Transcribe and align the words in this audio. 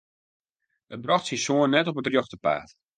It 0.93 1.03
brocht 1.03 1.27
syn 1.27 1.41
soan 1.45 1.71
net 1.73 1.89
op 1.89 1.99
it 1.99 2.09
rjochte 2.11 2.37
paad. 2.45 2.69